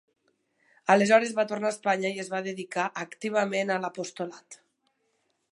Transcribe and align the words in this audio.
Aleshores 0.93 1.35
va 1.41 1.45
tornar 1.51 1.69
a 1.71 1.75
Espanya 1.75 2.11
i 2.15 2.23
es 2.25 2.33
va 2.37 2.41
dedicar 2.49 2.89
activament 3.05 3.75
a 3.75 3.81
l'apostolat. 3.85 4.63